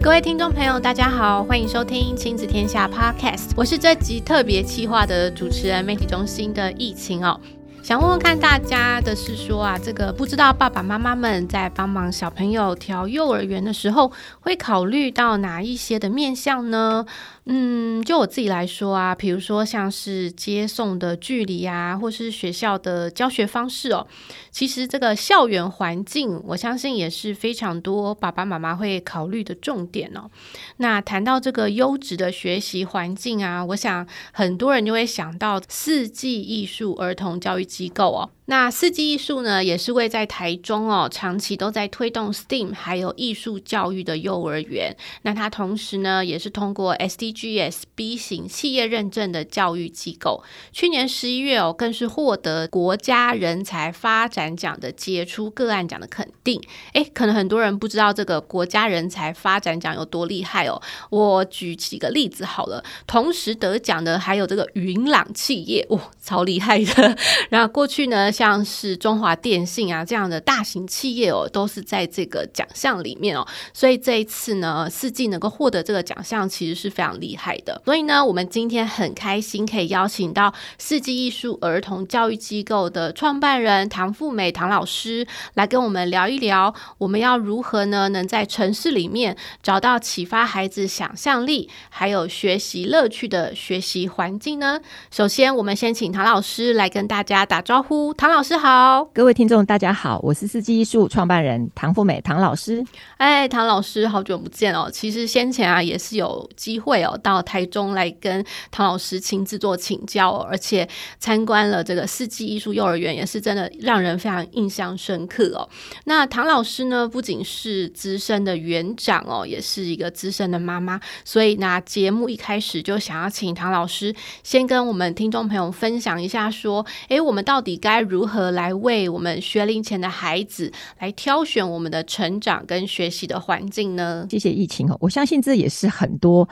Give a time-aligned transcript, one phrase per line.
[0.00, 7.40] 各位听众朋友，大家好，欢迎收听亲子天下 Podcast，我是这集特别企划的主持人，媒体中心的疫情哦。
[7.82, 17.06] 想问问看大家的是说啊，这个不知道爸爸妈妈们在帮忙小朋友调幼儿园的时候，会考虑到哪一些的面向呢？
[17.44, 24.06] 嗯，就我自己来说啊，比如说像是接送的距离啊，或是学校的教学方式哦，
[24.52, 30.30] 其实这个校园环境，我相信也是非常多爸爸妈妈会考虑的重点哦。
[30.76, 38.30] 那谈到这个优质的学习环境啊，我想很多人就会想到四季艺术儿童教育机构哦。
[38.52, 44.94] 那四季艺术呢，也是位在台中哦，长期都在推动 STEAM 还有艺术教育的幼儿园。
[45.22, 50.44] 那它同时呢，也是通过 SDGs B 型企业认证的教育机构。
[50.70, 56.60] 去年十一月哦，更是获得国家人才发展奖的杰出个案奖的肯定。
[56.92, 60.78] 诶，可能很多人不知道这个国家人才发展奖有多厉害哦。
[61.08, 67.16] 我举几个例子好了，同时得奖的还有这个云朗企业，哇，超厉害的。
[67.48, 77.80] 然后过去呢，像是中华电信啊这样的大型企业哦，都是在这个奖项里面哦，所以这一次呢，四季能够获得这个奖项，其实是非常厉害的。
[77.84, 94.80] 所以呢，我们今天很开心可以邀请到四季艺术儿童教育机构的创办人唐富美唐老师来跟我们聊一聊，我们要如何呢，能在城市里面找到启发孩子想象力还有学习乐趣的学习环境呢？
[95.12, 98.30] 首先，我们先请唐老师来跟大家打招呼，唐。
[98.32, 102.82] 老师好，各位听众大家好，我是四季艺术创办人唐富美唐老师。
[103.18, 104.88] 哎，唐老师好久不见哦！
[104.90, 115.68] 其实先前啊也是有机会哦到台中来跟唐老师亲自做请教哦，而且参观了这个四季艺术幼儿园，也是真的让人非常印象深刻哦。
[116.04, 134.26] 那唐老师呢，不仅是资深的园长哦，也是一个资深的妈妈，所以那节目一开始就想要请唐老师先跟我们听众朋友分享一下，说，哎，我们到底该如何来为我们学龄前的孩子来挑选我们的成长跟学习的环境呢？
[134.28, 136.46] 谢谢疫情哦，我相信这也是很多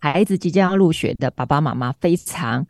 [0.00, 2.66] 孩子即将要入学的爸爸妈妈非常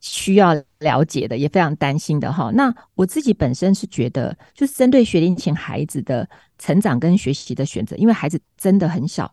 [0.00, 2.50] 需要了解的，也非常担心的哈。
[2.52, 9.32] 那我自己本身是觉得，就是针对学龄前孩子的成长跟学习的选择，因为孩子真的很小，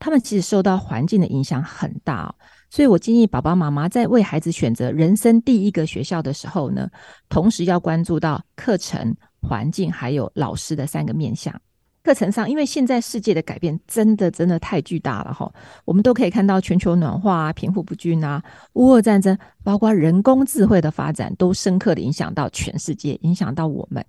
[0.00, 2.34] 他们其实受到环境的影响很大。
[2.74, 6.90] 所以我建议爸爸妈妈在为孩子选择人生第一个学校的时候呢，
[7.28, 11.54] 同时要关注到课程、环境还有老师的三个面向。
[12.02, 15.48] 课程上，因为现在世界的改变真的真的太巨大了哈，
[15.84, 18.42] 我们都可以看到全球暖化啊、贫富不均啊、
[18.72, 24.04] 乌俄战争，包括人工智慧的发展，都深刻的影响到全世界，影响到我们。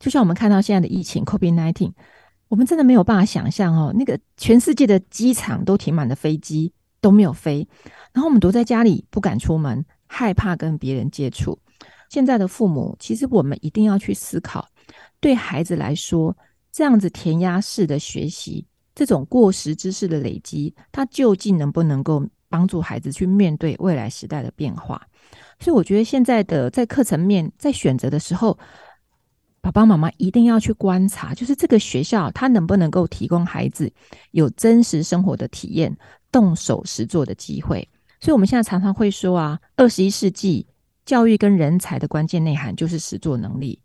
[0.00, 1.92] 就像我们看到现在的疫情 COVID-19，
[2.48, 6.72] 我们真的没有办法想象哦，那个全世界的机场都停满了飞机。
[7.08, 7.66] 都没有飞，
[8.12, 11.58] 然后我们躲在家里不敢出门，害怕跟别人接触。
[12.10, 14.68] 现在的父母，其实我们一定要去思考，
[15.18, 16.36] 对孩子来说，
[16.70, 25.00] 这样子填鸭式的学习，这种过时知识的累积，它究竟能不能够帮助孩子去面对未来时代的变化？
[25.58, 28.58] 所以，我觉得现在的在课程面在选择的时候，
[29.62, 33.90] 爸爸妈妈一定要去观察，就是这个学校它能不能够提供孩子
[34.32, 35.96] 有真实生活的体验。
[36.30, 37.88] 动手实做的机会，
[38.20, 40.66] 所以我们现在常常会说啊，二十一世纪
[41.06, 43.80] 教育跟人才的关键内涵就是实作能力。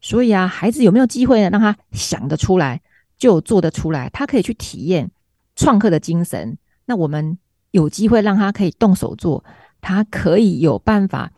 [0.00, 1.48] 所以啊，孩子有没有机会呢？
[1.48, 2.80] 让他想得出来
[3.16, 5.10] 就做得出来，他可以去体验
[5.56, 6.58] 创客的精神。
[6.84, 7.38] 那我们
[7.70, 9.42] 有机会让他可以动手做，
[9.80, 11.32] 他可以有办法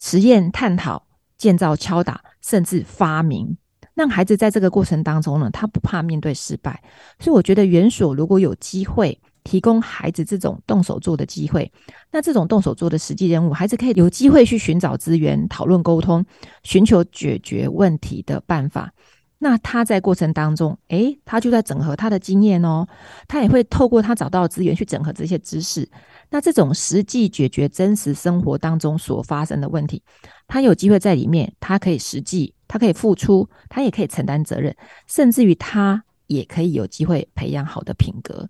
[0.00, 3.56] 实验、探讨、建造、敲打，甚至发明。
[3.94, 6.82] 让孩子在这个过程当中呢，他不怕面对失败。
[7.18, 9.20] 所以我觉得园所如果有机会。
[9.44, 11.70] 提供孩子这种动手做的机会，
[12.10, 16.24] 那这种动手做的实际任务，孩子可以有机会去寻找资源、讨论沟通、
[16.62, 18.92] 寻求解决问题的办法。
[19.38, 22.86] 那他在过程当中，诶，他就在整合他的经验哦，
[23.26, 25.90] 他也会透过他找到的资源去整合这些知识。
[26.30, 30.00] 那这种实际解决真实生活当中所发生的问题，
[30.46, 34.76] 他有机会在里面，他可以实际，他可以付出，他也可以承担责任，
[35.08, 38.48] 甚至于他也可以有机会培养好的品格。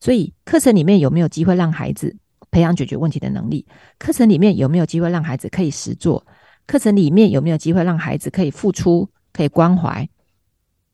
[0.00, 2.16] 所以，课程里面有没有机会让孩子
[2.50, 3.66] 培养解决问题的能力？
[3.98, 6.24] 课程里面有没有机会让孩子可以实做？
[6.66, 10.08] 课程里面有没有机会让孩子可以付出、可以关怀？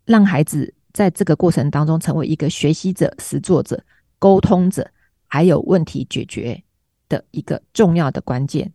[0.05, 3.83] 让孩子在这个过程当中成为一个学习者、实作者、
[4.19, 4.89] 沟通者，
[5.27, 6.63] 还有问题解决
[7.09, 8.73] 的一个重要的关键。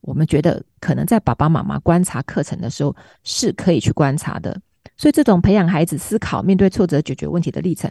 [0.00, 4.60] 我们觉得可能在爸爸妈妈观察课程的时候是可以去观察的。
[4.96, 7.90] 所以，这种培养孩子思考、面对挫折、解决问题的历程，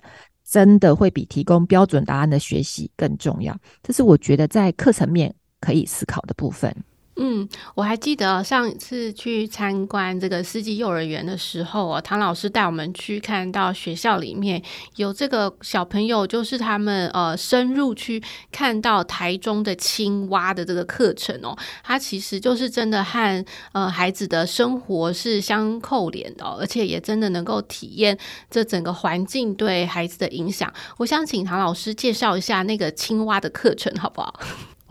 [0.52, 3.58] 真的会比提供标准答案的学习更重要。
[3.82, 6.76] 这是我觉得在课程面可以思考的部分。
[7.24, 14.60] 嗯，我还记得上一次去参观这个四季幼儿园的时候啊，唐老师带我们去看到学校里面
[14.96, 28.18] 有这个小朋友，就是他们呃深入去看到台中的青蛙的这个课程哦，它其实就是真的和呃孩子的生活是相扣连的，而且也真的能够体验
[28.50, 30.74] 这整个环境对孩子的影响。
[30.98, 34.40] 我想请唐老师介绍一下那个青蛙的课程，好不好？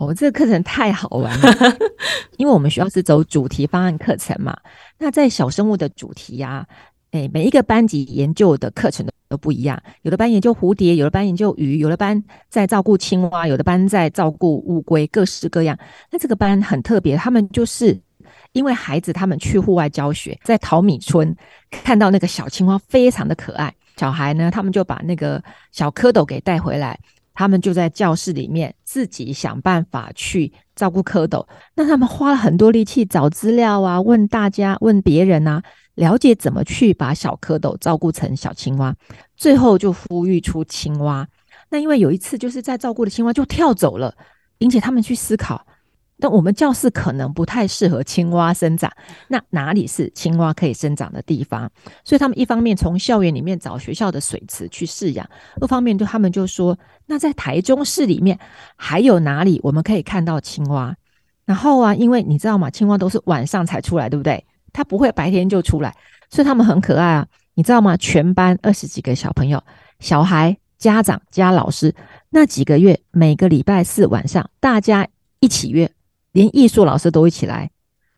[0.01, 1.77] 哦，这个课程太好玩了，
[2.37, 4.57] 因为我们学校是走主题方案课程嘛。
[4.97, 6.67] 那在小生物的主题呀、啊，
[7.11, 9.79] 诶，每一个班级研究的课程都都不一样。
[10.01, 15.77] 有的班研究蝴蝶，有的班研究鱼，有的班在照顾青蛙，有的班在照顾乌龟，各式各样。
[16.09, 17.95] 那这个班很特别，他们就是
[18.53, 21.35] 因为孩子他们去户外教学，在淘米村
[21.69, 25.39] 看到那个小青蛙非常的可爱，小孩呢，他们就把那个
[25.71, 26.99] 小蝌蚪给带回来。
[27.33, 31.47] 他们就在教室里面自己想办法去照顾蝌蚪。
[31.75, 35.63] 那他们花了很多力气找资料啊，问大家，问别人啊，
[35.95, 38.95] 了解怎么去把小蝌蚪照顾成小青蛙，
[39.35, 41.27] 最后就孵育出青蛙。
[41.69, 44.15] 那因为有一次就是在照顾的青蛙就跳走了，
[44.59, 45.65] 引起他们去思考。
[46.19, 48.91] 但我们教室可能不太适合青蛙生长，
[49.27, 51.67] 那哪里是青蛙可以生长的地方？
[52.03, 55.27] 所以他们一方面从校园里面找学校的水池去饲养，
[55.59, 56.77] 二方面就他们就说，
[57.11, 58.39] 那在台中市里面
[58.77, 60.95] 还有哪里我们可以看到青蛙？
[61.43, 62.69] 然后啊，因为你知道吗？
[62.69, 64.41] 青蛙都是晚上才出来，对不对？
[64.71, 65.93] 它不会白天就出来，
[66.29, 67.97] 所以他们很可爱啊，你知道吗？
[67.97, 69.61] 全班二十几个小朋友、
[69.99, 71.93] 小孩、家长加老师，
[72.29, 75.05] 那几个月每个礼拜四晚上大家
[75.41, 75.91] 一起约。
[76.31, 77.69] 连艺术老师都一起来，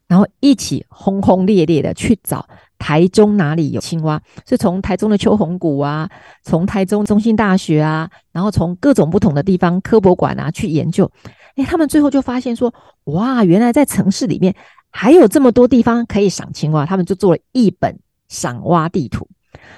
[0.07, 2.47] 然后一起轰轰烈烈的去找
[2.77, 6.09] 台中哪里有青蛙，是从台中的秋红谷啊，
[6.44, 11.09] 从台中中心大学啊，然后从各种不同的地方科博馆啊去研究。
[11.55, 12.73] 诶，他们最后就发现说，
[13.05, 14.53] 哇，原来在城市里面
[14.91, 17.97] 还有这么多地方可以赏青蛙，他们就做了一本
[18.27, 19.27] 赏蛙地图。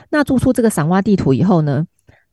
[0.10, 1.86] 那做出这个赏蛙地图以后呢，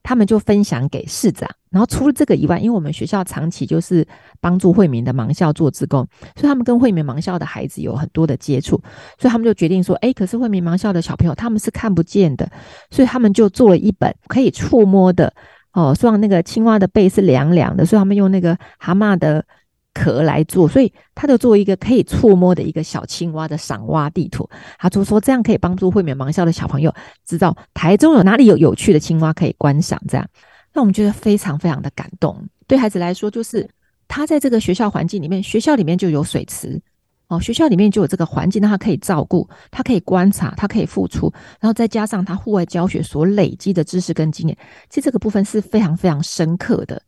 [0.03, 4.07] 他们就分享给市长，然后除了这个以外，因为我们学校长期就是
[4.41, 6.07] 帮助惠民的盲校做志工，
[6.37, 8.81] 所以他们跟惠民盲校的孩子有很多的接触，
[9.19, 12.51] 所以他们就决定说，诶，可是惠民盲校的小朋友他们是看不见的，
[12.91, 15.33] 所以他们就做了一本可以触摸的，
[15.73, 19.45] 哦，希望那个青蛙的背是凉凉的，所以他们用那个蛤蟆的。
[19.95, 24.49] 壳来做，所以他就做一个可以触摸的一个小青蛙的赏蛙地图。
[24.79, 26.95] 他就说这样可以帮助惠民盲校的小朋友
[27.27, 30.01] 知道台中有哪里有有趣的青蛙可以观赏。
[30.09, 30.27] 这样，
[30.73, 32.37] 那我们觉得非常非常的感动。
[32.67, 33.69] 对孩子来说，就是
[34.09, 36.81] 他在这个学校环境里面，学校里面就有水池
[37.29, 44.57] 哦，学校里面就有这个环境，让他可以照顾，他可以观察，他可以付出，然后再加上他户外教学所累积的知识跟经验，
[44.89, 47.01] 其实这个部分是非常非常深刻的。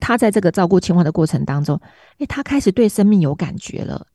[0.00, 1.80] 他在这个照顾青蛙的过程当中，
[2.18, 4.06] 诶，他开始对生命有感觉了，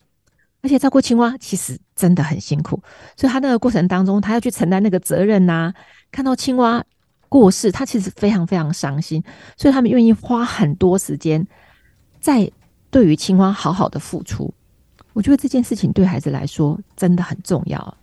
[0.62, 2.82] 而且照顾青蛙其实真的很辛苦，
[3.16, 5.72] 所以他那个过程当中，他要去承担那个责任呐、
[6.12, 6.84] 看到青蛙
[7.30, 9.24] 过世，他其实非常非常伤心，
[9.56, 11.46] 所以他们愿意花很多时间
[12.20, 12.52] 在
[12.90, 14.54] 对于青蛙好好的付出。
[15.14, 17.98] 我觉得这件事情对孩子来说真的很重要。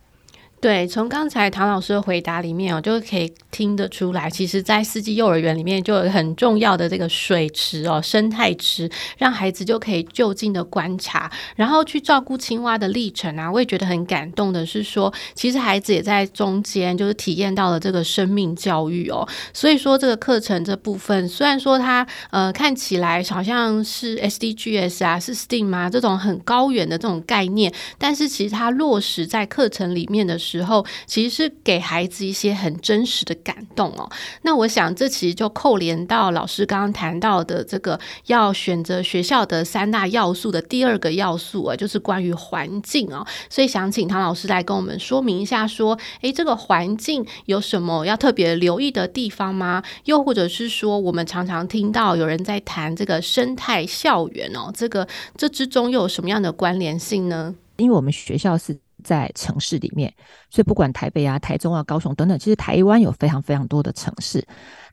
[0.63, 13.51] 对，从刚才唐老师的回答里面，哦就可以听得出来，其实，在四季幼儿园里面就有很重要的这个水池哦，生态池，让孩子就可以就近的观察，然后去照顾青蛙的历程啊。
[13.51, 19.27] 我也觉得很感动的是说，其实孩子也在中间就是体验到了这个生命教育哦。
[19.51, 34.09] 所以说，这个课程这部分，虽然说它呃看起来好像是 SDGs 啊，是 STEAM 啊这种很高远的这种概念，但是其实它落实在课程里面的，时候其实是给孩子一些很真实的感动哦。
[34.43, 43.25] 那我想这其实就扣连到老师刚刚谈到的这个要选择学校的三大要素的第二个要素啊，就是关于环境哦。
[43.49, 49.81] 所以想请唐老师来跟我们说明一下，说，诶，这个环境有什么要特别留意的地方吗？
[50.05, 57.55] 又或者是说，我们常常听到有人在谈这个生态校园哦，这个这之中又有什么样的关联性呢？
[57.77, 58.77] 因为我们学校是。
[59.03, 60.11] 在城市里面，
[60.49, 64.43] 所以不管台北啊、台中啊、高雄等等，其实台湾有非常非常多的城市。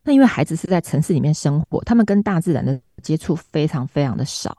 [0.02, 4.57] 那因为孩子是在城市里面生活，他们跟大自然的接触非常非常的少。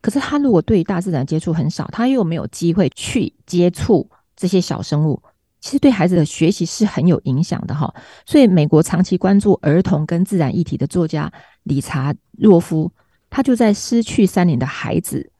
[0.00, 5.22] 可是他如果对于大自然接触很少，他又没有机会去接触这些小生物，
[5.60, 7.92] 其实对孩子的学习是很有影响的哈。
[8.26, 12.90] 所以美国长期关注儿童跟自然议题的作家理查洛夫，
[13.28, 15.30] 他就在《失去三年的孩子》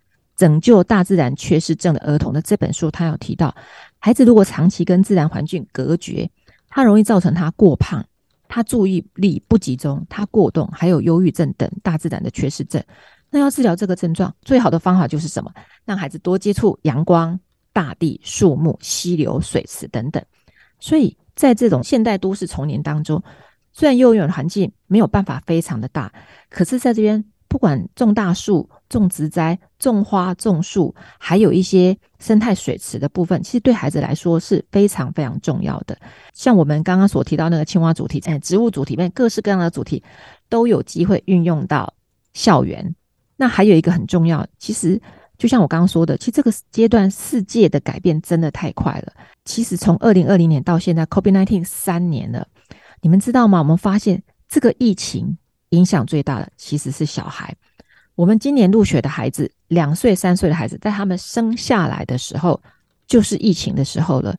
[0.41, 3.55] 拯救大自然缺失症的儿童的这本书，他有提到，
[3.99, 6.31] 孩子如果长期跟自然环境隔绝，
[6.71, 8.03] 他容易造成他过胖、
[8.49, 12.83] 他注意力不集中、他过动，还有忧郁症等大自然的缺失症。
[13.29, 15.53] 那要治疗这个症状，最好的方法就是什么？
[15.85, 17.39] 让孩子多接触阳光、
[17.75, 20.25] 大地、树木、溪流、水池等等。
[20.79, 23.23] 所以在这种现代都市丛林当中，
[23.75, 26.11] 虽然幼儿园环境没有办法非常的大，
[26.49, 35.99] 可是在这边不管种大树、种植栽、种花、种树，还有一些生态水池的部分，其实对孩子来说是非常非常重要的。
[36.33, 40.01] 像我们刚刚所提到那个青蛙主题，在植物主题里面，各式各样的主题
[40.49, 41.93] 都有机会运用到
[42.35, 42.95] 校园。
[43.37, 45.01] 那还有一个很重要，其实
[45.37, 49.13] 就像我刚刚说的，其实这个阶段世界的改变真的太快了。
[49.45, 52.47] 其实从二零二零年到现在，COVID-19 三年了，
[53.01, 53.59] 你们知道吗？
[53.59, 55.37] 我们发现这个疫情
[55.71, 57.55] 影响最大的其实是小孩。
[58.15, 62.61] 我们今年入学的孩子，两岁、三岁的孩子，在他们生下来的时候
[63.07, 64.37] 就是疫情的时候了，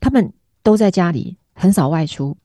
[0.00, 2.36] 他们都在家里，很少外出。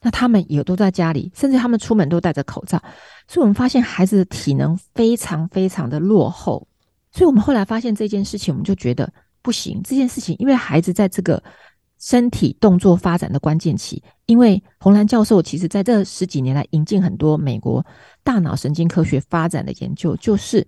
[0.00, 2.80] 那他们也都在家里，甚至他们出门都戴着口罩，
[3.26, 6.64] 所以我们发现孩子的体能非常非常的落后。
[7.10, 9.82] 所以我们后来发现这件事情，我们就觉得不行。
[9.82, 11.42] 这件事情，因为孩子在这个
[11.98, 17.84] 身体动作发展的关键期，因为洪兰教授其实在这十几年来引进很多美国
[18.22, 20.66] 大脑神经科学发展的研究，就是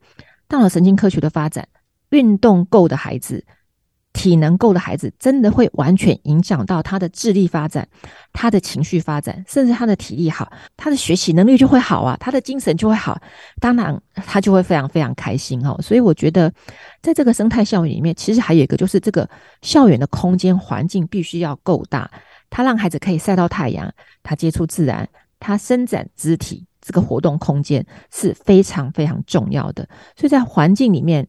[0.49, 1.67] 大脑神经科学的发展，
[2.11, 3.45] 运动够的孩子。
[4.13, 7.87] 体能够的孩子，真的会完全影响到他的智力发展、
[8.33, 13.21] 他的情绪发展，甚至他的体力好，他的学习能力就会好啊，他的精神就会好，
[13.61, 15.79] 当然他就会非常非常开心哦。
[15.81, 16.53] 所以我觉得，
[17.01, 19.29] 在这个生态校园里面，其实还有一个就是这个
[19.63, 22.11] 校园的空间环境必须要够大，
[22.51, 23.91] 他让孩子可以晒到太阳，
[24.23, 29.89] 他接触自然，他伸展肢体，这个活动空间是非常非常重要的。
[30.17, 31.27] 所以在环境里面。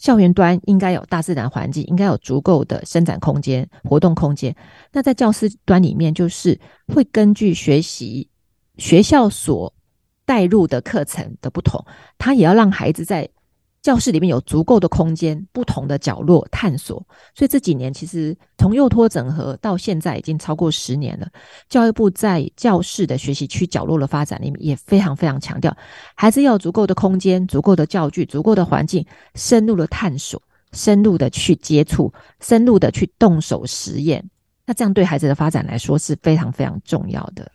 [0.00, 4.52] 校园端应该有大自然环境，应该有足够的伸展空间、活动空间。
[4.90, 6.58] 那在教师端里面，就是
[6.92, 8.28] 会根据学习
[8.78, 9.72] 学校所
[10.24, 11.84] 带入的课程的不同，
[12.18, 13.28] 他也要让孩子在。
[13.82, 16.96] 教室里面有足够的空间，不同的角落探索。
[17.34, 21.26] 所以这几年其实从幼托整合到现在已经超过十年了。
[21.68, 25.74] 教育部在教室的学习区角落的发展里面也非常非常强调，
[26.14, 34.22] 孩子要有足够的空间、足够的教具、足够的环境，深入的探索、深入的去接触、深入的去动手实验。
[34.66, 37.50] 那这样对孩子的发展来说是非常非常重要的。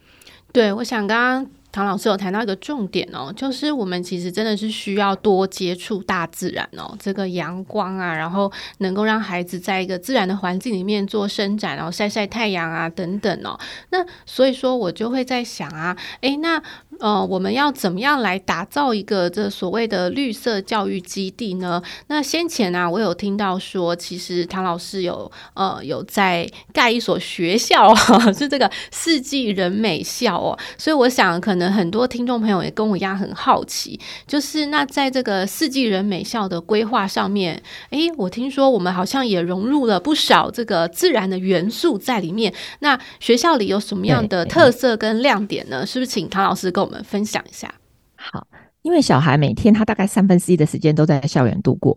[0.52, 1.52] 对，我想刚刚。
[1.76, 13.60] 唐老师有谈到一个重点哦，就是我们其实真的是需要多接触大自然哦，这个阳光啊，然后能够让孩子在一个自然的环境里面做伸展，然后晒晒太阳啊等等哦。
[13.90, 16.64] 那所以说我就会在想啊，诶，那。
[17.00, 21.82] 呃，我们要怎么样来打造一个这所谓的绿色教育基地呢？
[22.08, 27.94] 那先前呢、啊，我有听到说，其实唐老师有呃有在盖一所学校，
[28.34, 30.58] 是这个四季人美校哦。
[30.78, 42.54] 所以我想，可能很多听众朋友也跟我一样很好奇，就是那在这个四季人美校的规划上面，诶，我听说我们好像也融入了不少这个自然的元素在里面。
[42.80, 45.86] 那学校里有什么样的特色跟亮点呢？
[45.86, 47.74] 是不是请唐老师跟我们分享一下。
[48.16, 48.46] 好，
[48.84, 51.94] 因为小孩每天他大概三分之一的时间都在校园度过，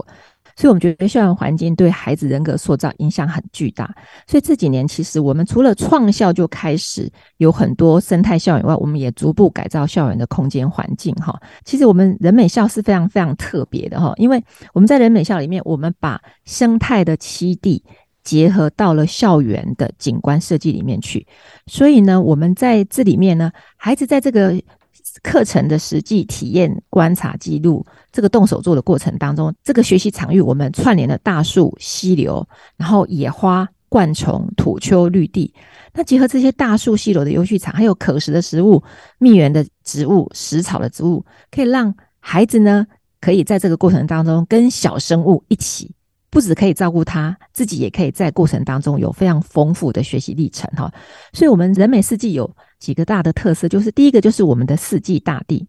[0.56, 3.94] 所以我们觉得校园环境对孩子人格塑造影响很巨大。
[4.26, 11.14] 所以这几年其实我们除了创校就开始有很多生态校园外，我们也逐步改造校园的空间环境。
[11.16, 14.42] 哈，其实我们人美校是非常非常特别的哈，因为
[14.72, 17.84] 我们在人美校里面，我们把生态的栖地
[18.22, 21.26] 结合到了校园的景观设计里面去。
[21.66, 24.60] 所以呢，我们在这里面呢，孩子在这个
[25.22, 32.46] 课程的实际体验、观察、记录，这个动手做的过程当中，这个学习场域我们串联了大树、溪流，
[32.76, 35.52] 然后野花、灌丛、土丘、绿地。
[35.92, 38.82] 那结合这些大树、溪流的游戏场，还有可食的食物、
[39.18, 42.86] 蜜源的植物、食草的植物，可以让孩子呢，
[43.20, 45.92] 可以在这个过程当中跟小生物一起，
[46.30, 50.92] 不只可以照顾他，自己也可以在过程当中有非常丰富的学习历程哈。
[51.32, 52.48] 所以，我们人美四季有。
[52.78, 55.66] 几个大的特色，就是第一个就是我们的四季大地。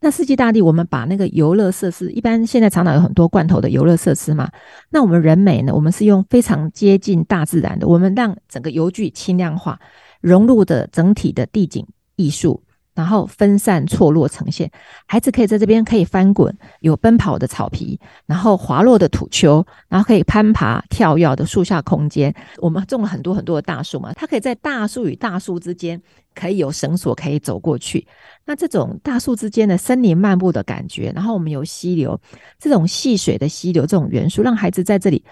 [0.00, 4.50] 那四季大地，我们把那个游乐设施，一般现在长岛有很多罐头的游乐设施嘛。
[4.90, 9.80] 那我们人美呢，我们是用非常接近大自然的，我们让整个游具轻量化，
[10.20, 12.62] 融入的整体的地景艺术，
[12.94, 14.70] 然后分散错落呈现，
[15.06, 22.34] 孩子可以在这边可以翻滚，有奔跑的草皮，然后滑落的土丘，然后可以攀爬跳跃的树下空间。
[22.58, 26.00] 我们种了很多很多的大树嘛，他可以在大树与大树之间
[26.34, 28.06] 可以有绳索可以走过去。
[28.44, 32.20] 那这种大树之间的森林漫步的感觉，然后我们有溪流，
[32.58, 35.24] 这种戏水的溪流这种元素，让孩子在这里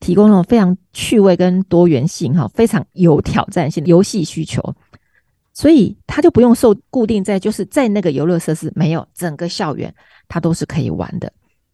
[0.00, 4.74] 提供了非常趣味跟多元性哈，非常有挑战性的游戏需求。
[5.54, 9.94] 所以他就不用受固定在，就是在那个游乐设施没有，整个校园
[10.26, 11.30] 他都是可以玩的。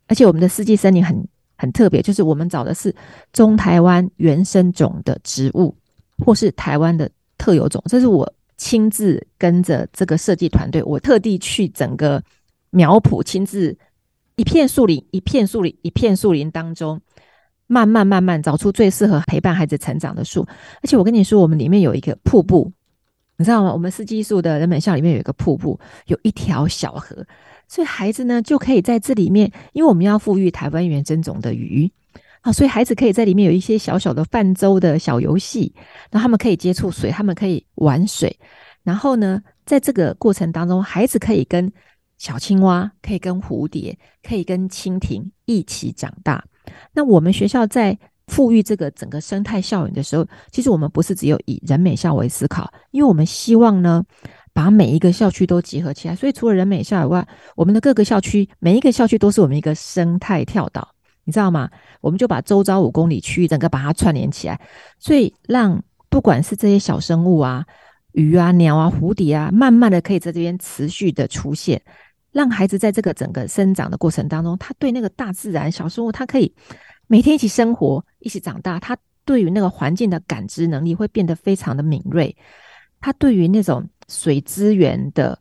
[0.08, 2.92] 而且我们的四季森林很很特别，就是我们找的是
[3.32, 5.73] 中台湾原生种的植物，
[6.25, 7.80] 或是台湾的特有种。
[7.87, 12.20] 这是我亲自跟着这个设计团队，我特地去整个
[12.70, 13.76] 苗圃，亲自
[14.35, 17.00] 一片树林、一片树林、一片树林当中，
[17.68, 20.44] 慢慢慢慢找出最适合陪伴孩子成长的树。
[20.82, 22.73] 而且我跟你说，我们里面有一个瀑布。
[23.38, 23.73] 你知道吗？
[23.73, 27.25] 我们四季树的人本校里面有一个瀑布，有一条小河，
[27.68, 31.88] 所以孩子呢就可以在这里面，因为我们要复育台湾原生种的鱼
[32.40, 35.73] 啊，所以孩子可以在里面有一些小小的泛舟的小游戏，
[36.11, 38.37] 然后他们可以接触水，他们可以玩水，
[38.83, 41.73] 然后呢，在这个过程当中，孩子可以跟
[42.16, 46.45] 小青蛙，可以跟蝴蝶，可以跟蜻蜓一起长大。
[46.92, 47.97] 那我们学校在
[48.28, 54.04] 复育这个整个生态校园的时候，其实我们不是只有以人美校为思考，因为我们希望呢，
[54.52, 56.14] 把每一个校区都结合起来。
[56.14, 60.87] 所以除了人美校以外，我们的各个校区，每一个校区都是我们一个生态跳岛，
[61.25, 61.68] 你知道吗？
[62.00, 64.61] 我们就把周遭五公里区域整个把它串联起来，
[64.99, 67.64] 所以让不管是这些小生物啊、
[68.12, 71.80] 鱼啊、鸟啊、蝴蝶啊，慢慢的可以在这边持续的出现，
[72.30, 76.54] 让孩子在这个整个生长的过程当中，他对那个大自然小生物，他可以。
[77.08, 82.34] 每天一起生活，一起长大，他对于那个环境的感知能力会变得非常的敏锐。
[83.00, 85.36] 他对于那种水资源的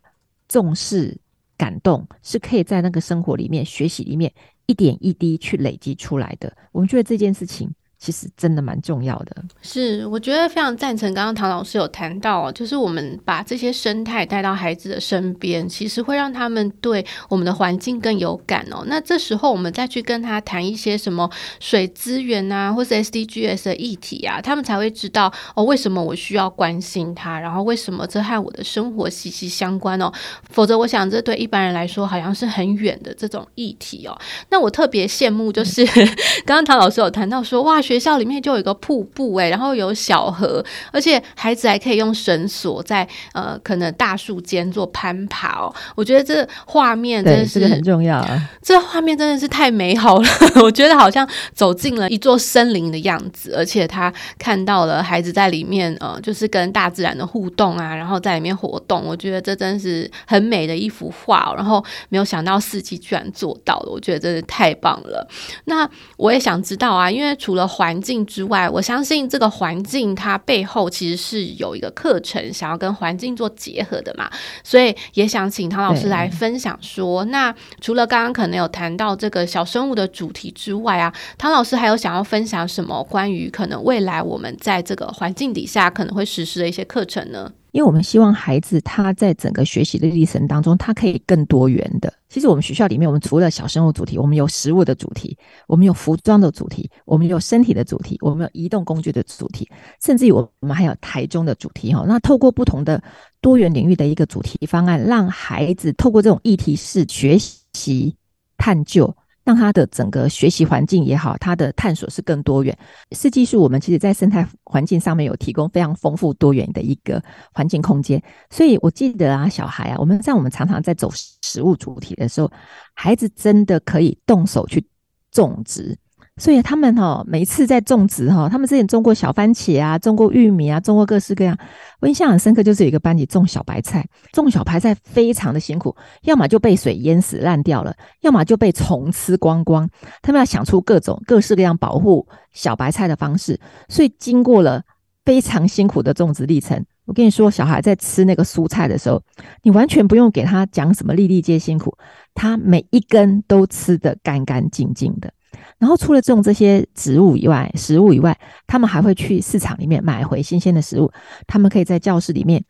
[0.47, 1.15] 重视、
[1.57, 4.31] 感动，是可以在那个生活里面、学习里面
[4.65, 6.51] 一点一滴去累积出来的。
[6.71, 7.69] 我们觉得这件事情。
[8.00, 11.12] 其实真的蛮重要的，是我觉得非常赞成。
[11.16, 18.84] 刚刚唐老师有谈到，就是我们把这些生态带到孩子的身边，其实会让他们对我们的环境更有感哦。
[18.86, 21.27] 那这时候我们再去跟他谈一些什么
[21.60, 30.12] 水资源啊，或是 SDGs 的议题啊，他们才会知道哦，为什么我需要关心他，然后为什么这和我的生活息息相关哦。
[30.52, 34.15] 否则，我想这对一般人来说好像是很远的这种议题哦。
[34.52, 35.84] 那我特别羡慕，就是、
[36.45, 37.82] 刚刚唐老师有谈到说，哇。
[37.88, 45.73] 学校里面就有一个瀑布哎，然后有小河，而且孩子还可以用绳索在呃可能大树间做攀爬哦。
[45.95, 50.28] 我觉得这画面真的是这个很重要啊，这画面真的是太美好了。
[50.62, 59.06] 我觉得好像走进了一座森林的样子，而且他看到了孩子在里面呃，就是跟大自然的互动啊，然后在里面活动。
[59.06, 61.54] 我觉得这真是很美的一幅画哦。
[61.56, 65.26] 然后没有想到四季居然做到了，我觉得真是太棒了。
[65.65, 74.28] 那我也想知道啊，因为除了环境之外，我相信这个环境它背后其实是有一个课程想要跟环境做结合的嘛，
[74.63, 87.52] 所以也想请唐老师来分享说，那除了刚刚可能有谈到这个小生物的主题之外啊，唐老师还有想要分享什么关于可能未来我们在这个环境底下可能会实施的一些课程呢？
[87.71, 92.12] 因为我们希望孩子他在整个学习的历程当中，他可以更多元的。
[92.30, 99.67] 其实我们学校里面，我们除了小生物主题，我们有食物的主题，我们有服装的主题，我们有身体的主题，我们有移动工具的主题，
[100.01, 102.03] 甚至于我们还有台中的主题哈。
[102.08, 103.01] 那透过不同的
[103.41, 108.15] 多元领域的一个主题方案，让孩子透过这种议题式学习
[108.58, 109.15] 探究。
[109.47, 112.77] 让他的整个学习环境也好，他的探索是更多元。
[113.13, 118.21] 四季树我们其实在生态环境上面有提供非常丰富多元的一个环境空间。
[118.49, 121.10] 所以我记得啊，小孩啊，我们在我们常常在走
[121.41, 122.51] 食物主题的时候，
[122.93, 124.86] 孩子真的可以动手去
[125.31, 125.97] 种植。
[126.38, 131.58] 所以他们哈，每一次在种植哈，他们之前种过小番茄啊，种过玉米啊，种过各式各样。
[132.00, 139.89] 我印象很深刻，就是有一个班级种小白菜，种小白菜非常的辛苦，要么就被水淹死烂掉了，要么就被虫吃光光。
[140.21, 144.84] 他们要想出各种各式各样保护小白菜的方式，所以经过了
[145.26, 146.86] 非常辛苦的种植历程。
[147.06, 149.19] 我跟你说，小孩在吃那个蔬菜的时候，
[149.63, 151.97] 你完全不用给他讲什么粒粒皆辛苦，
[152.36, 155.32] 他每一根都吃得干干净净的。
[155.78, 161.12] 然后除了种这些植物以外，食物以外，他们还会去市场里面买回新鲜的食物。
[161.46, 162.63] 他们可以在教室里面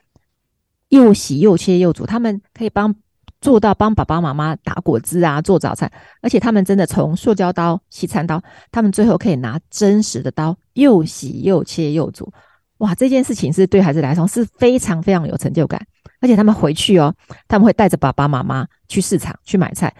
[0.90, 2.94] 又洗又切又煮，他们可以帮
[3.40, 5.92] 做到帮爸爸妈妈打果汁啊，做早餐。
[6.22, 12.32] 而且他们真的从塑胶刀、西餐刀，他们最后可以拿真实的刀，又洗又切又煮。
[12.80, 15.82] 哇，这件事情是对孩子来说是非常非常有成就感。
[16.20, 17.14] 而且他们回去哦，
[17.48, 19.94] 他们会带着爸爸妈妈去市场去买菜。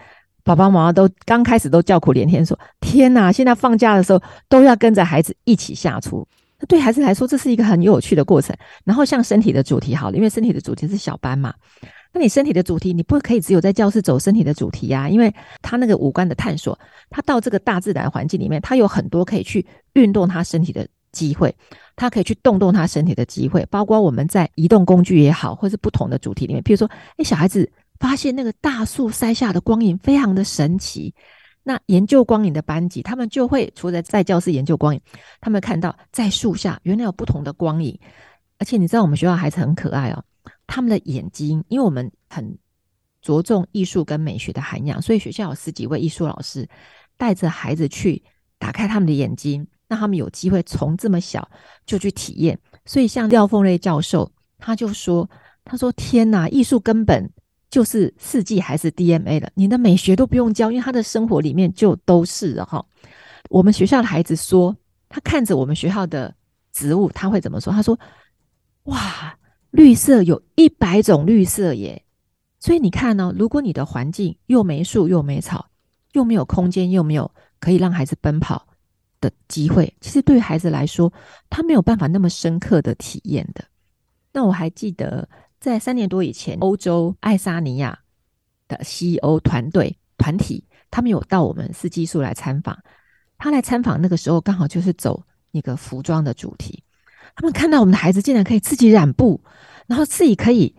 [0.48, 6.26] 爸爸妈妈都刚开始都叫苦连天，说：“天哪，现在放假的时候都要跟着孩子一起下厨。”
[6.58, 8.56] 那对孩子来说，这是一个很有趣的过程。
[8.82, 11.52] 然后像身体的主题，好了，因为身体的主题是小班嘛，
[12.14, 15.30] 那你身体的主题，你不可以只有在教室走身体的主题呀、啊，因为
[15.60, 16.78] 他那个五官的探索，
[17.10, 21.54] 他到这个大自然环境里面，他有很多可以去运动他身体的机会，
[21.94, 31.14] 他可以去动动他身体的机会，包括我们在移动工具也好，或是不同的主题里面，譬如说，哎，小孩子发现那个大树晒下的光影非常的神奇。
[31.62, 35.00] 那研究光影的班级，他们就会除了在教室研究光影，
[35.38, 37.98] 他们看到在树下原来有不同的光影，
[38.58, 40.24] 而且你知道我们学校孩子很可爱哦，
[40.66, 42.56] 他们的眼睛，因为我们很
[43.20, 46.66] 着重艺术跟美学的涵养，所以学校有十几位艺术老师
[47.18, 48.22] 带着孩子去
[48.58, 51.46] 打开他们的眼睛，让他们有机会从这么小
[51.84, 52.58] 就去体验。
[52.86, 55.28] 所以像廖凤瑞教授，他就说
[55.66, 57.30] ：“他说天哪，艺术根本。”
[57.70, 62.82] 就是四季还是 DNA 的，你的美学都不用教，因为他的生活里面就都是哈。
[63.50, 64.74] 我们学校的孩子说，
[65.08, 66.34] 他看着我们学校的
[66.72, 67.70] 植物，他会怎么说？
[67.70, 67.98] 他说
[68.84, 69.38] ：“哇，
[69.70, 72.02] 绿色有一百种绿色耶！”
[72.58, 75.68] 所以你看呢，如果你的环境又没树又没草，
[76.12, 78.66] 又没有空间，又没有可以让孩子奔跑
[79.20, 81.12] 的机会，其实对孩子来说，
[81.50, 83.62] 他没有办法那么深刻的体验的。
[84.32, 85.28] 那我还记得。
[85.60, 87.98] 在三年多以前，欧洲爱沙尼亚
[88.68, 92.78] 的 CEO 团队团体，他们有到我们四季树来参访。
[93.36, 96.82] 他来参访那个时候，刚好就是走那个服装的主题。
[97.34, 99.40] 他们看到我们的孩子竟然可以自己染布，
[99.86, 100.74] 然后自己可以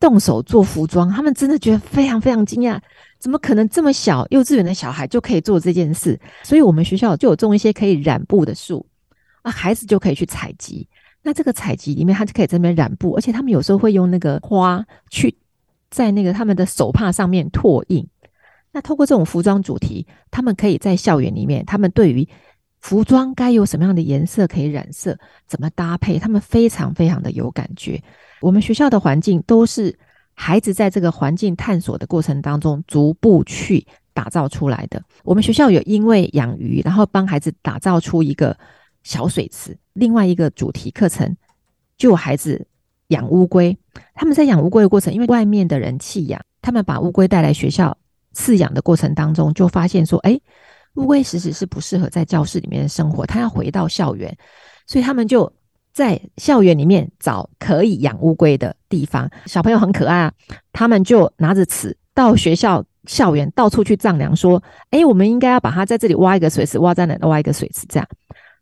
[0.00, 2.80] 动手做服装，他们真的觉得非常非常惊讶。
[3.18, 6.18] 怎么可能这么小幼稚园的小孩就可以做这件事？
[6.42, 8.84] 所以我们学校就有种一些可以染布的树
[9.42, 10.88] 啊，孩子就可以去采集。
[11.24, 15.32] 那这个采集里面，他就可以在那边染布，而且他们有时候会用那个花去
[15.88, 18.04] 在那个他们的手帕上面拓印。
[18.72, 22.28] 那透过这种服装主题，他们可以在校园里面，他们对于
[22.80, 28.02] 服装该有什么样的颜色可以染色，怎么搭配，他们非常非常的有感觉。
[28.40, 29.96] 我们学校的环境都是
[30.34, 35.00] 孩子在这个环境探索的过程当中逐步去打造出来的。
[35.22, 38.56] 我们学校有因为养鱼，然后帮孩子打造出一个。
[39.02, 41.36] 小水池，另外一个主题课程，
[41.96, 42.66] 就有孩子
[43.08, 43.76] 养乌龟。
[44.14, 47.96] 他们在养乌龟的过程，因为外面的人弃养，他们把乌龟带来学校
[48.34, 50.38] 饲养的过程当中，就发现说，哎，
[50.94, 54.34] 乌龟其实是不适合在教室里面生活，它要回到校园，
[54.86, 55.52] 所以他们就
[55.92, 59.30] 在校园里面找可以养乌龟的地方。
[59.46, 60.32] 小朋友很可爱啊，
[60.72, 68.08] 他们就拿着尺到学校校园到处去丈量，说，哎，我们应该要把它在这里挖一个水池，挖在哪挖一个水池，这样。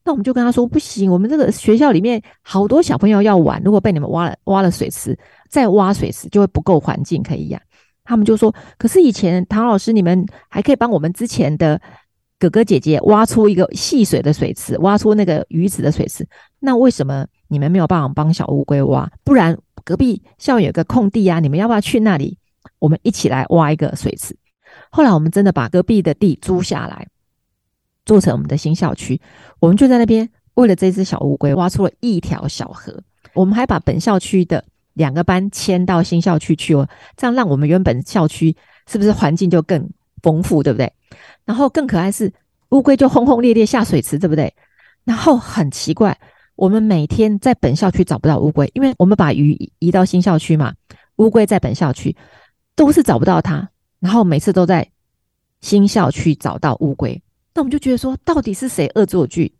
[0.04, 7.60] 那我们就跟他说不行，我们这个学校里面好多小朋友要玩，如果被你们挖了挖了水池，再挖水池就会不够环境可以养。
[8.04, 11.80] 他们就说，可是以前唐老师你们还可以帮我们之前的
[12.38, 16.26] 哥哥姐姐挖出一个戏水的水池，挖出那个鱼池的水池，
[16.58, 19.08] 那为什么你们没有办法帮小乌龟挖？
[19.22, 22.38] 不然隔壁校园有个空地啊，你们要不要去那里？
[22.78, 24.34] 我们一起来挖一个水池。
[24.90, 27.06] 后来我们真的把隔壁的地租下来。
[28.10, 29.20] 做成我们的新校区，
[29.60, 32.92] 我们就在那边为了这只小乌龟挖出了一条小河。
[33.34, 38.56] 我们还把本校区的两个班迁到新校区去哦，这样让我们原本校区
[38.88, 39.88] 是不是环境就更
[40.24, 40.92] 丰富，对不对？
[41.44, 42.32] 然后更可爱是
[42.70, 44.52] 乌龟就轰轰烈烈下水池，对不对？
[45.04, 46.18] 然后很奇怪，
[46.56, 50.74] 我们每天在本校区找不到乌龟，因为我们把鱼移到新校区嘛，
[51.18, 52.16] 乌龟在本校区
[52.74, 53.70] 都是找不到它，
[54.00, 54.84] 然后每次都在
[55.60, 57.22] 新校区找到乌龟。
[57.54, 59.52] 那我们就觉得说，到底是谁恶作剧？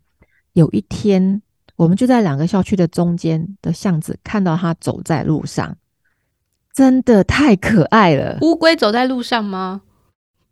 [0.53, 1.41] 有一天，
[1.75, 5.77] 我们就在两个校区的中间的巷子看到他走在路上，
[6.73, 8.37] 真的太可爱了。
[8.41, 9.81] 乌龟走在路上吗？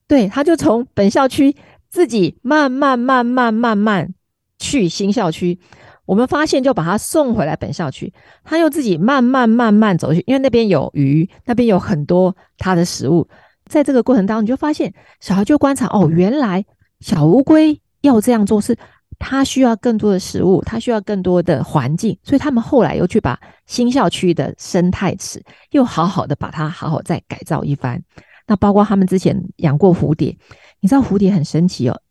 [0.07, 1.55] 对，他就从本校区
[1.89, 4.13] 自己慢慢、慢慢、慢慢
[4.57, 5.59] 去新校区。
[6.05, 8.11] 我们发现，就把他送回来本校区。
[8.43, 13.27] 他又自己慢慢、慢慢走去，因为那边有鱼，那边有很多他的食物。
[13.65, 16.65] 在这个过程当中，你就发现小孩就观察哦，原来。
[16.99, 18.77] 小乌龟要这样做，是
[19.17, 28.01] 它需要更多的食物，它需要更多的环境，所以他们后来又去把新校区的生态池又好好的把它好好再改造一番。
[28.47, 30.35] 那包括他们之前养过蝴蝶，
[30.79, 32.01] 你知道蝴蝶很神奇哦。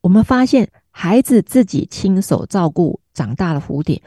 [0.00, 4.00] 我们发现孩子自己亲手照顾长大的蝴蝶，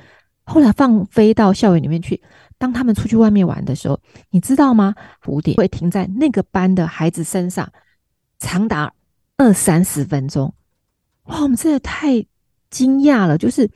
[0.43, 2.21] 后来放飞到校园里面去。
[2.57, 3.99] 当他们出去外面玩的时候，
[4.29, 4.93] 你知道吗？
[5.23, 7.71] 蝴蝶会停在那个班的孩子身上，
[8.37, 8.93] 长达。
[9.39, 10.53] 二三十分钟，
[11.27, 11.43] 哇！
[11.43, 12.25] 我们真的太
[12.69, 13.71] 惊讶了，就是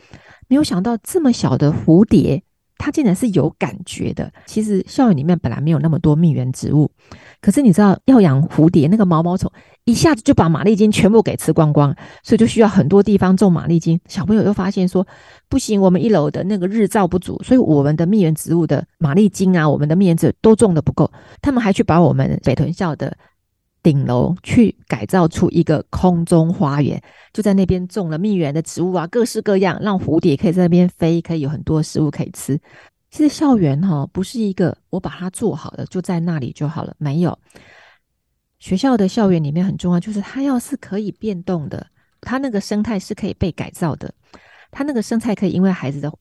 [0.49, 2.43] 没有想到这么小的蝴蝶，
[2.77, 4.29] 它竟然是有感觉的。
[4.45, 6.91] 其实校园里面本来没有那么多蜜源植物，
[7.39, 9.49] 可是你知道要养蝴蝶，那个毛毛虫
[9.85, 13.97] 一下子就把马丽金全部给吃光光，所以就需要很多地方种马丽金。
[14.09, 15.07] 小朋友又发现说，
[15.47, 21.09] 不行，我们一楼的那个日照不足，所以我们的蜜源植物的马丽金啊，我们的蜜源植物都种的不够。
[21.41, 23.15] 他们还去把我们北屯校的。
[23.83, 26.99] 顶楼去改造出一个空中花园，
[27.33, 32.57] 就在那边种了蜜源的植物啊，各式各样，让蝴蝶可以在那边飞，可以有很多食物可以吃。
[33.11, 37.37] 其实校园哈，不是一个我把它做好了就在那里就好了，没有。
[38.57, 41.85] 学校的校园里面很重要，就是它要是可以变动的，
[42.21, 44.11] 它那个生态是可以被改造的，
[44.71, 46.11] 它那个生态可以因为孩子的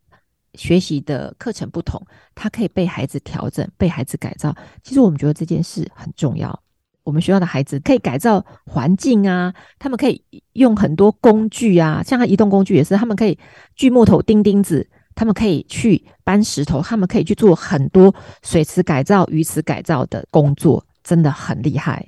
[0.55, 4.55] 学习的课程不同，它可以被孩子调整，被孩子改造。
[4.83, 6.62] 其实我们觉得这件事很重要。
[7.05, 13.39] 我们学校的孩子可以改造环境啊，他们可以用很多工具啊，像他移动工具也是，他们可以
[13.75, 22.07] 锯木头、钉钉子，他们可以去搬石头，他们可以去做很多水池改造、鱼池改造的工作，真的很厉害。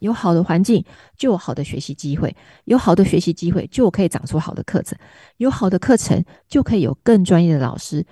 [0.00, 0.84] 有好的环境，
[1.16, 2.28] 就有好的学习机会；
[2.64, 4.96] 有好的学习机会，就可以长出好的课程；
[5.36, 8.04] 有好的课程，就可以有更专业的老师，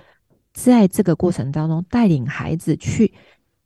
[0.52, 3.12] 在这个过程当中带领孩子去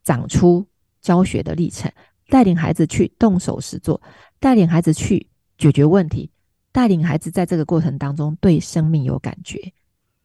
[0.03, 0.65] 长出
[1.01, 1.91] 教学的历程。
[2.29, 4.01] 带领孩子去动手实做，
[4.39, 6.29] 带领孩子去解决问题，
[6.71, 9.59] 带领孩子在这个过程当中对生命有感觉，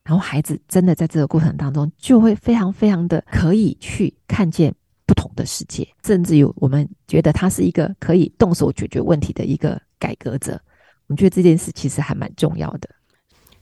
[0.04, 4.74] 然后孩子真的在这个过程当中就会非常非常的可以去看见
[5.06, 10.60] 不同的世界，甚至有我们觉得他是一个可以动手解决问题的一个改革者。
[11.06, 12.88] 我们觉得这件事其实还蛮重要的。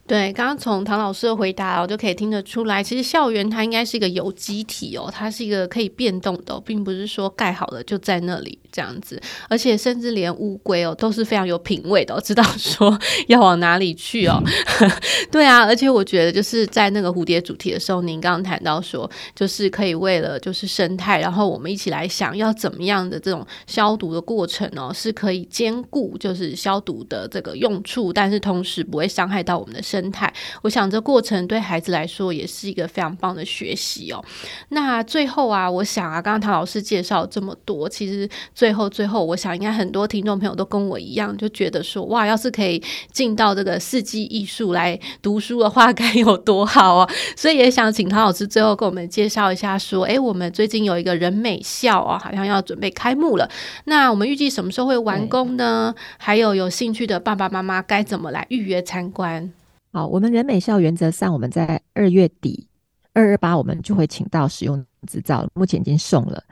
[0.09, 9.21] 对，刚刚从唐老师的回答，我就可以听得出来，其实校园它应该是一个有机体哦，它是一个可以变动的，并不是说盖好了就在那里这样子。
[9.51, 14.43] 而且甚至连乌龟哦都是非常有品味的，知道说 要往哪里去哦。
[15.31, 29.98] 对啊，而且我觉得就是在那个蝴蝶主题的时候，您刚刚谈到说，就是可以为了就是生态，然后我们一起来想要怎么样的这种消毒的过程哦，是可以兼顾就是消毒的这个用处，但是同时不会伤害到我们的生。
[30.01, 30.33] 生态，
[30.63, 34.25] 我想这过程对孩子来说也是一个非常棒的学习哦。
[34.69, 47.11] 那最后啊，我想啊，刚刚唐老师介绍这么多，其实最后最后，我想应该很多听众朋友都跟我一样，就觉得说哇，要是可以进到这个四季艺术来读书的话， 该有多好啊！
[47.37, 53.49] 所以也想请唐老师最后给我们介绍一下，说，哎，我们最近有一个人美校啊，好像要准备开幕了。
[53.85, 55.95] 那我们预计什么时候会完工呢？
[56.19, 59.53] 还有有兴趣的爸爸妈妈该怎么来预约参观？
[59.91, 62.69] 好，我们人美校原则上我们在二月底
[63.15, 66.43] 二二八我们就会请到使用执照，目前已经送了，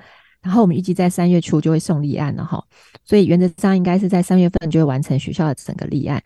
[0.41, 2.65] 然后我们预计在三月初就会送立案了哈，
[3.05, 6.21] 所以原则上应该是在三月份就会完成学校的整个立案，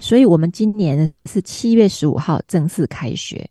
[0.00, 3.48] 所以我们今年是七月十五号正式开学，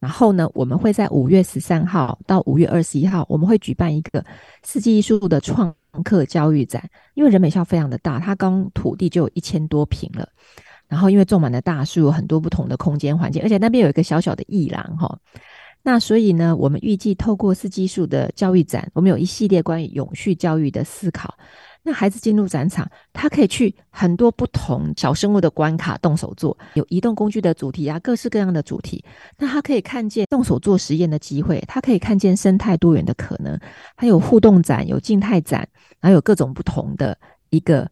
[0.00, 4.22] 然后呢，我们会在五月十三号到五月二十一号，我们会举办一个
[4.64, 6.82] 四季艺术的创客教育展，
[7.14, 10.28] 因为人美校非常的大，它刚土地就有一千多平了。
[10.92, 15.18] 然后，因为种满了大树，有很多不同的空间环境，而且那边有一个小小的艺廊哈。
[15.82, 21.34] 那所以呢，我们预计透过四季艺术的教育展，我们有一系列关于永续教育的思考。
[21.82, 29.02] 那孩子进入展场，他可以去很多不同小生物的关卡动手做，有移动工具的主题啊，各式各样的主题。
[29.38, 33.58] 那他可以看见动手做实验的机会，他可以看见生态多元的可能，
[33.96, 35.66] 还有互动展，有静态展，
[36.02, 37.16] 还有各种不同的
[37.48, 37.90] 一个。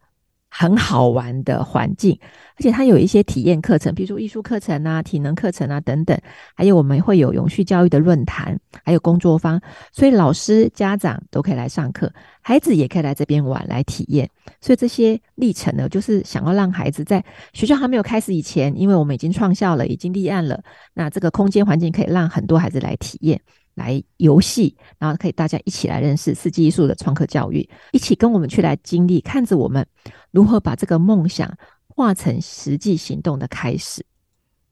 [0.50, 2.18] 很好玩的环境，
[2.56, 6.20] 而且它有一些体验课程，比如说艺术课程啊、体能课程啊等等，
[6.54, 9.60] 还有我们会有永续教育的论坛，还有工作坊，
[9.92, 14.28] 所以老师、家长都可以来上课，孩子也可以来这边玩来体验。
[14.60, 20.60] 所以这些历程呢，就是想要让孩子在学校还没有开始以前，因为我们已经创校了，已经立案了，
[20.92, 23.40] 那这个空间环境可以让很多孩子来体验。
[23.74, 29.86] 来游戏，然后可以大家一起来认识四季艺术的创客教育，一起跟我们去来经历，看着我们
[30.30, 31.56] 如何把这个梦想
[31.88, 34.04] 化成实际行动的开始。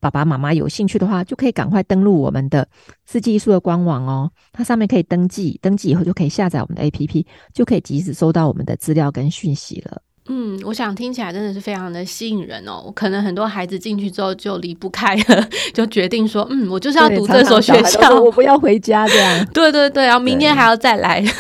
[0.01, 2.69] 爸爸妈妈有兴趣的话，就可以赶快登录我们的
[3.05, 10.01] 四季艺术的官网哦，它上面可以登记，登记以后就可以下载我们的 APP，就可以及时收到我们的资料跟讯息了。
[10.29, 12.93] 嗯，我想听起来真的是非常的吸引人哦。
[12.95, 19.47] 可能很多孩子进去之后就离不开了，就决定说，嗯，我就是要读这所学校，我不要回家这样。
[19.55, 21.25] 对对对，然后明天还要再来。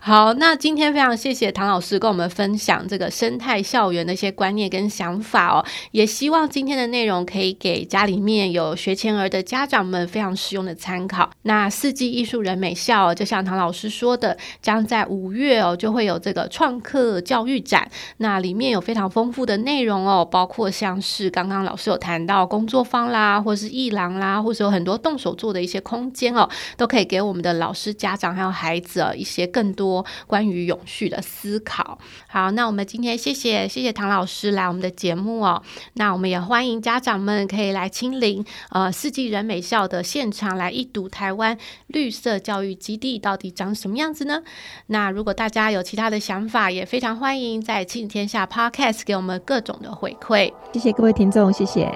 [0.00, 5.64] 好，那今天非常谢谢唐老师跟我们分享这个生态校园的一些观念跟想法哦。
[5.90, 11.28] 也希望今天的内容可以给家里面有学前儿的家长们非常实用的参考。
[11.42, 17.77] 那四季艺术人美校，就像唐老师说的，将在五月哦就会有这个创客教育展。
[18.18, 31.98] 那里面有非常丰富的内容哦，包括像是刚刚老师有谈到工作坊啦，或是艺廊啦，或是有很多动手做的一些空间哦，都可以给我们的老师、家长还有孩子一些更多关于永续的思考。
[32.28, 35.62] 好，那我们今天谢谢谢谢唐老师来我们的节目哦，
[35.94, 41.56] 那我们也欢迎家长们可以来亲临呃四季人美校的现场来一睹台湾
[41.88, 44.42] 绿色教育基地到底长什么样子呢？
[44.86, 50.50] 那如果大家有其他的想法，也非常欢迎在庆天下 Podcast 给我们各种的回馈。
[50.72, 51.86] 谢谢各位听众，谢谢。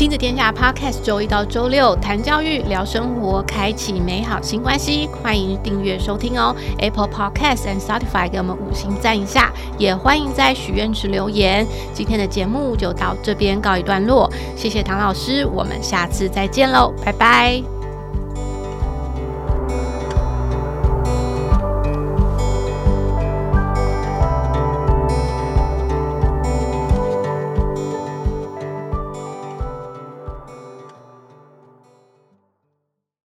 [0.00, 5.06] 亲子天下 Podcast，周一到周六谈教育、聊生活，开启美好新关系。
[5.22, 11.66] 欢迎订阅收听哦，Apple Podcast and Spotify 给我们五星赞一下，也欢迎在许愿池留言。
[11.92, 17.79] 今天的节目就到这边告一段落，谢谢唐老师，我们下次再见喽，拜拜。